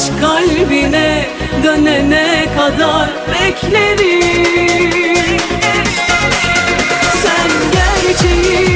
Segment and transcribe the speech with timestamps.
[0.00, 1.26] aşk kalbine
[1.64, 4.20] dönene kadar beklerim.
[7.22, 8.69] Sen gerçeği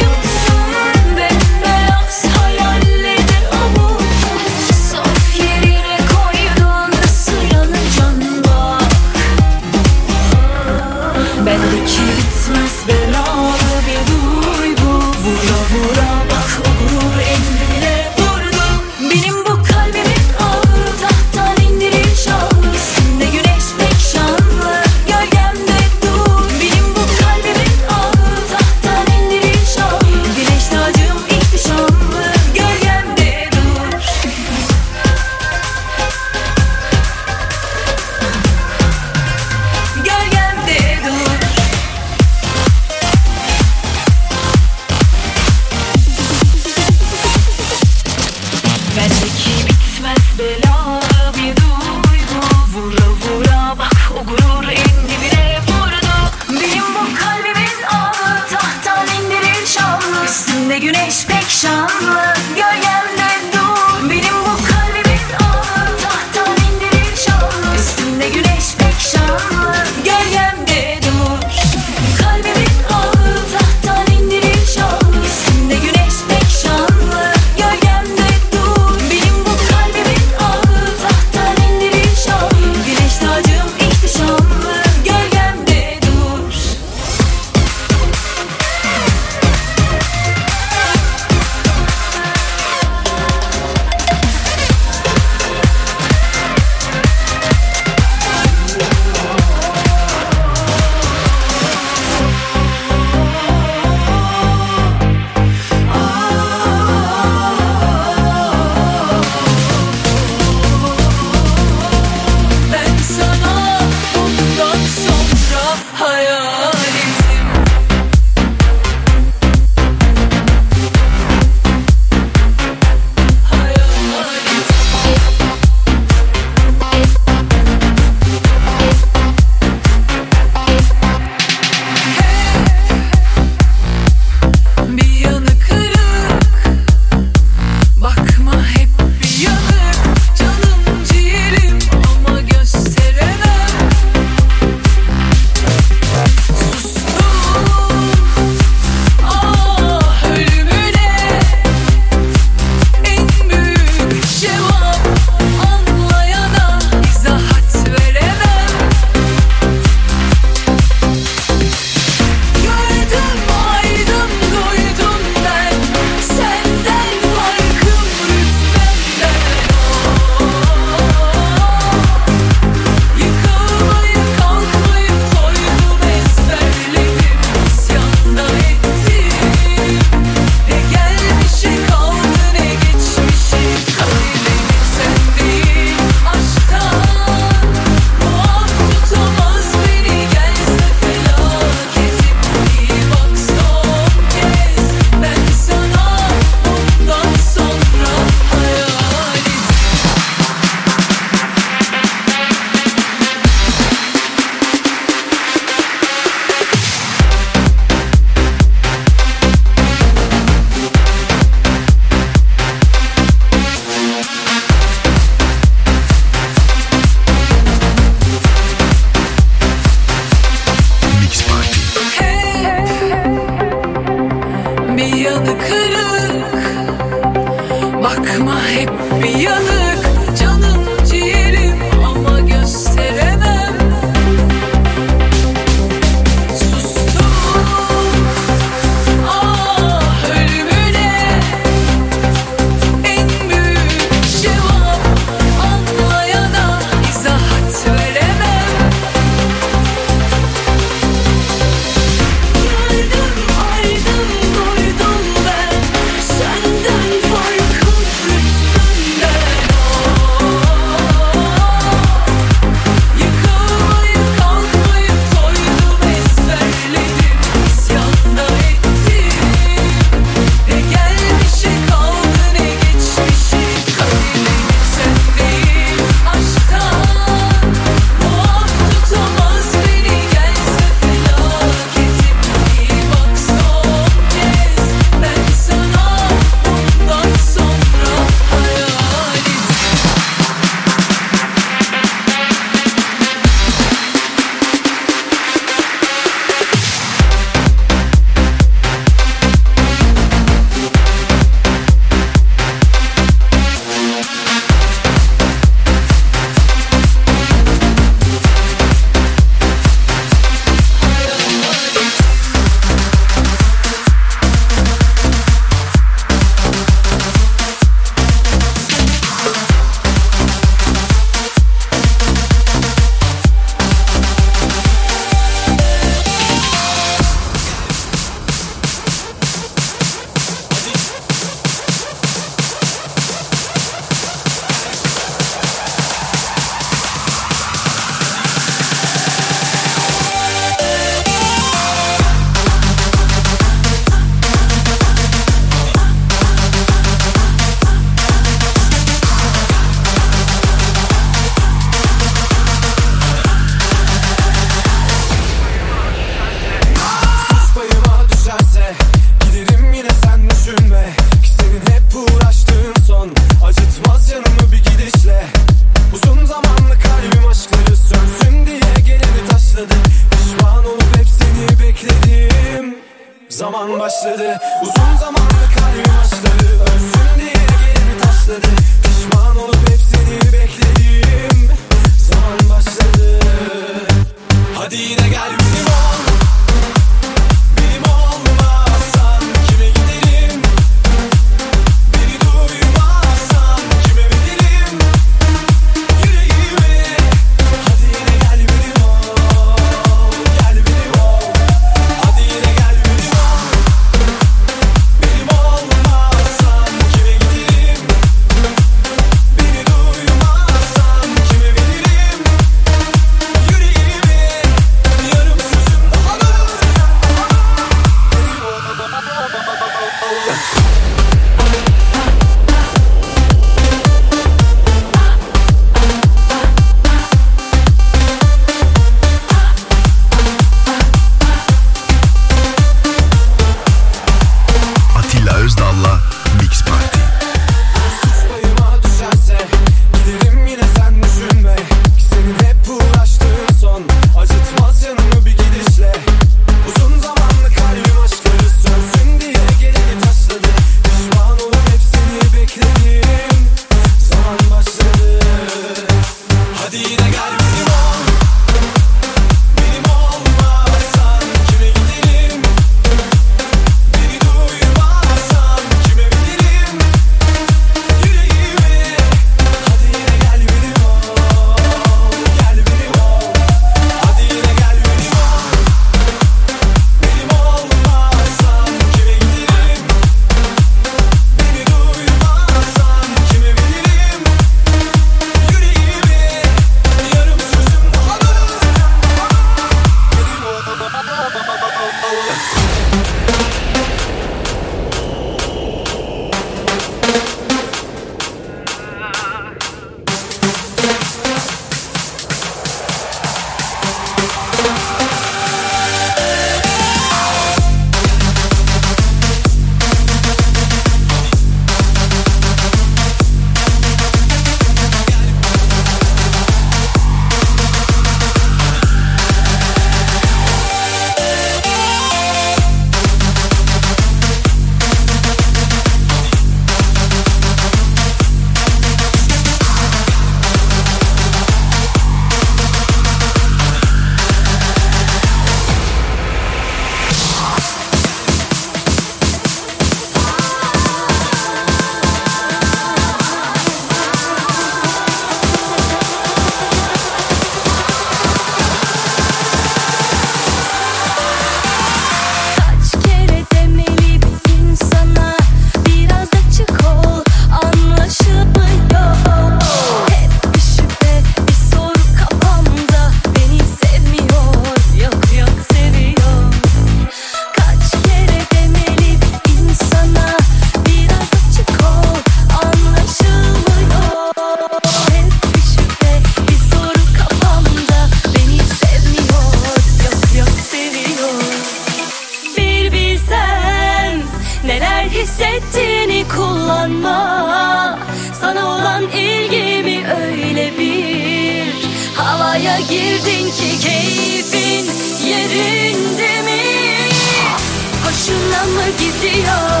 [599.04, 600.00] Gidiyor?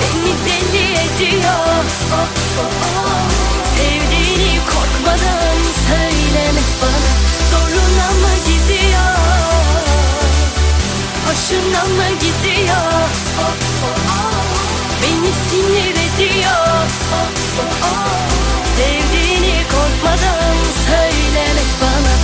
[0.00, 1.84] Beni deli ediyor.
[3.76, 5.56] Sevdiğini korkmadan
[5.88, 7.12] söylemek bana
[7.50, 9.16] zoruna mı gidiyor?
[11.26, 13.08] Hoşuna mı gidiyor?
[15.02, 16.86] Beni sinir ediyor.
[18.76, 22.14] Sevdiğini korkmadan söylemek bana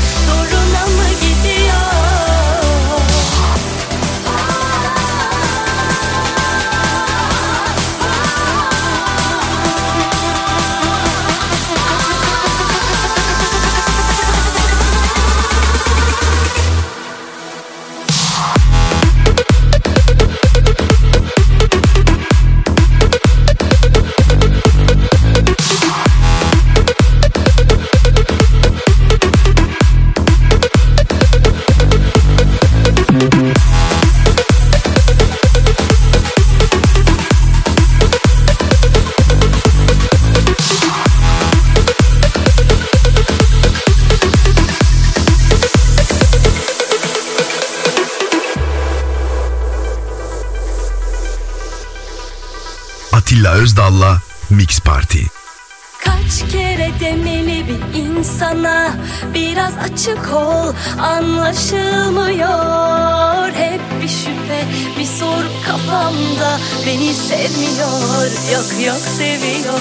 [58.22, 58.90] insana
[59.34, 63.48] Biraz açık ol anlaşılmıyor.
[63.52, 64.64] Hep bir şüphe
[64.98, 66.58] bir soru kafamda.
[66.86, 69.80] Beni sevmiyor yok yok seviyor.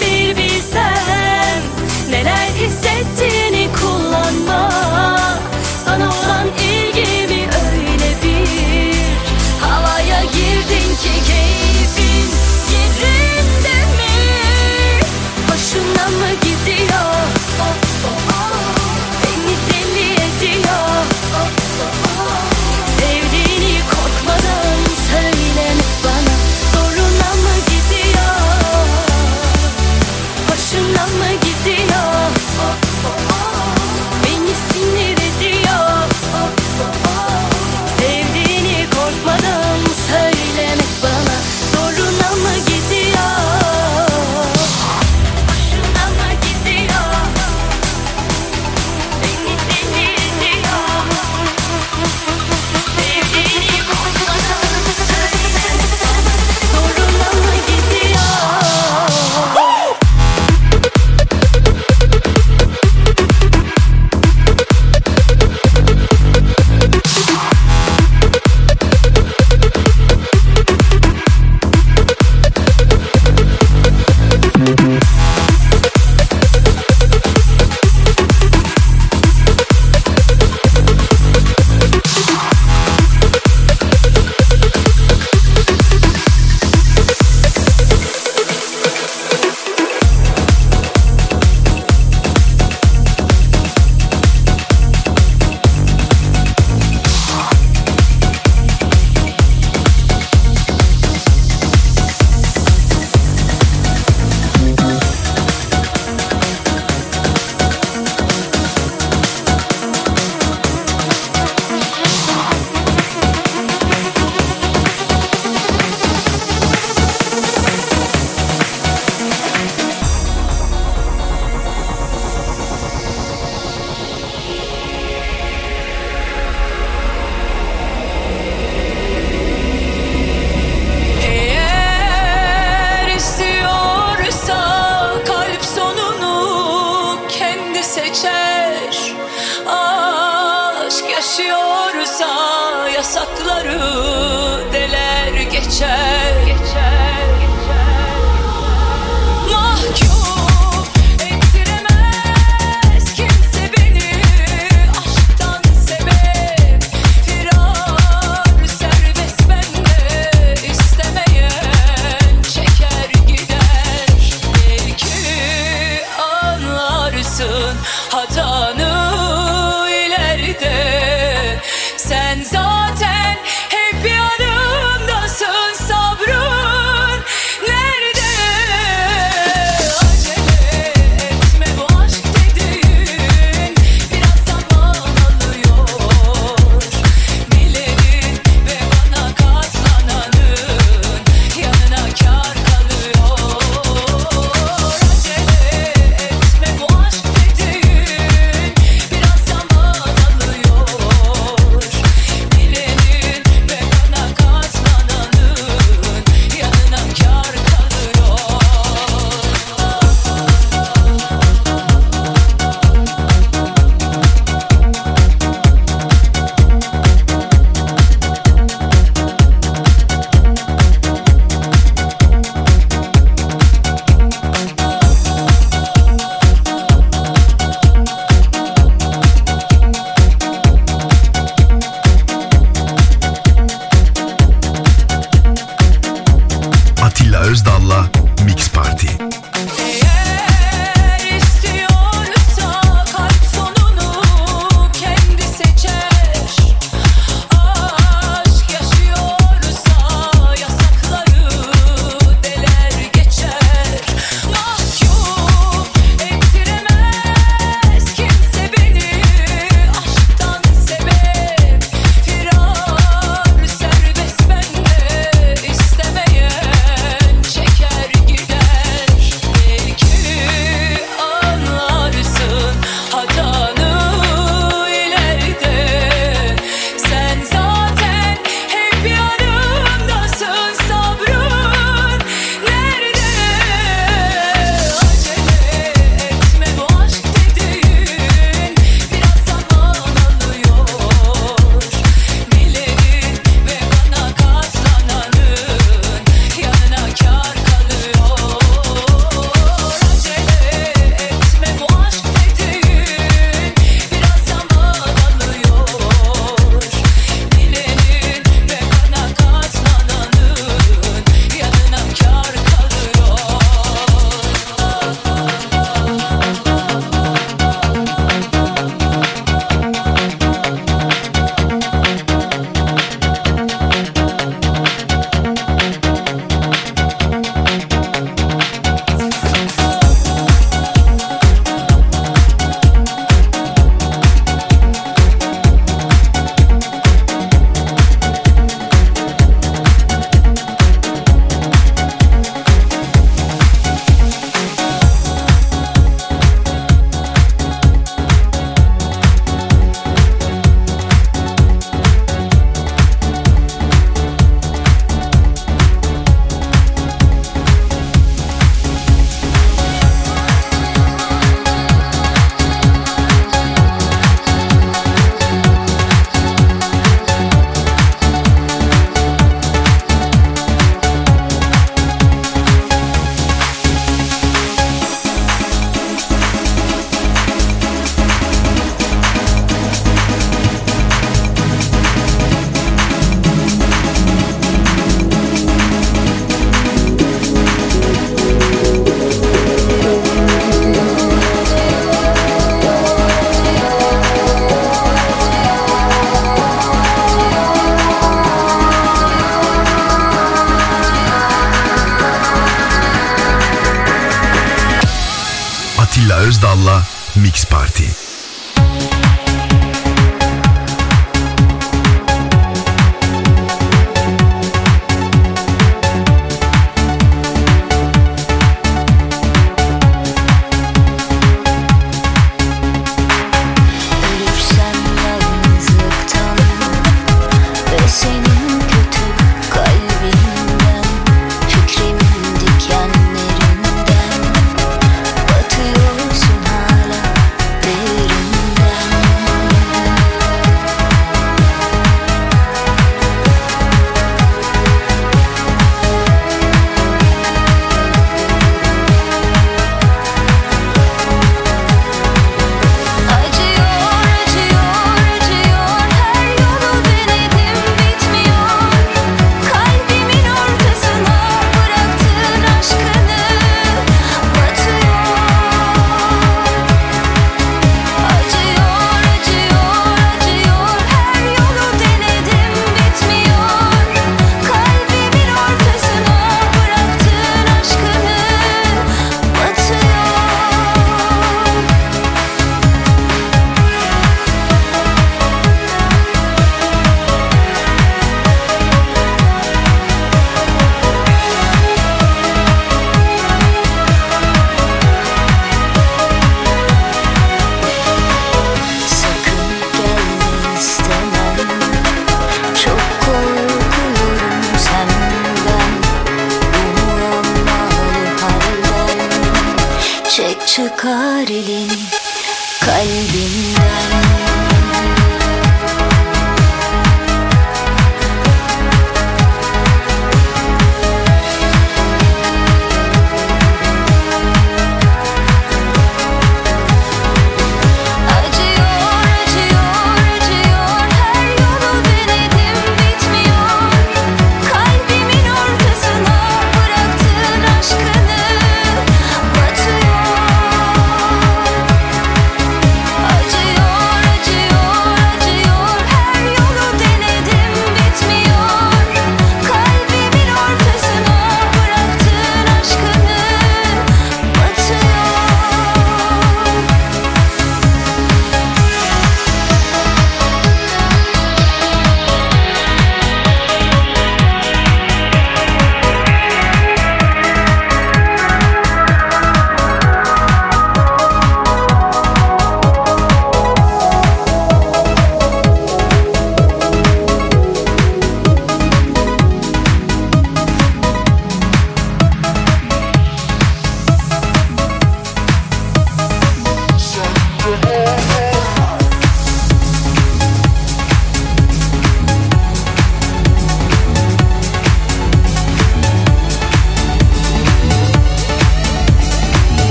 [0.00, 1.62] Bir bilsen
[2.10, 4.70] neler hissettiğini kullanma.
[5.84, 8.96] Sana olan ilgimi öyle bir
[9.60, 11.67] Havaya girdin ki keyfin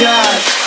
[0.00, 0.59] shot.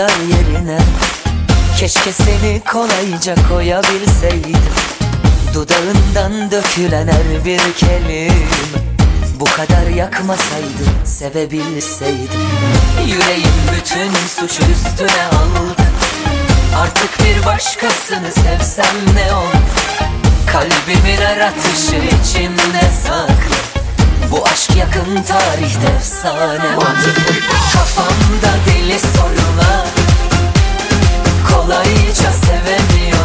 [0.00, 0.78] taşlar yerine
[1.78, 4.56] Keşke seni kolayca koyabilseydim.
[5.54, 8.34] Dudağından dökülen her bir kelime
[9.40, 12.40] Bu kadar yakmasaydı sevebilseydim.
[13.06, 15.82] Yüreğim bütün suç üstüne aldı.
[16.82, 19.70] Artık bir başkasını sevsem ne olur?
[20.52, 23.69] Kalbimin her atışı içimde saklı.
[24.30, 26.78] Bu aşk yakın tarihte efsane.
[27.72, 29.86] Kafamda deli sorular.
[31.48, 33.19] Kolayca sevemiyorum.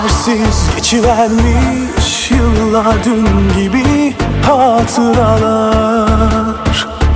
[0.00, 3.28] Habersiz geçivermiş yıllar dün
[3.62, 4.14] gibi
[4.46, 6.06] hatıralar.